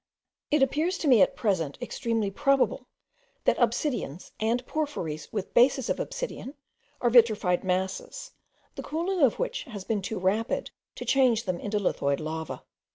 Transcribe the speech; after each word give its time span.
It 0.49 0.63
appears 0.63 0.97
to 0.97 1.07
me 1.07 1.21
at 1.21 1.35
present 1.35 1.77
extremely 1.79 2.31
probable, 2.31 2.87
that 3.43 3.59
obsidians, 3.59 4.31
and 4.39 4.65
porphyries 4.65 5.31
with 5.31 5.53
bases 5.53 5.91
of 5.91 5.99
obsidian, 5.99 6.55
are 7.01 7.11
vitrified 7.11 7.63
masses, 7.63 8.31
the 8.73 8.81
cooling 8.81 9.21
of 9.21 9.37
which 9.37 9.65
has 9.65 9.83
been 9.83 10.01
too 10.01 10.17
rapid 10.17 10.71
to 10.95 11.05
change 11.05 11.43
them 11.43 11.59
into 11.59 11.77
lithoid 11.77 12.19
lava. 12.19 12.63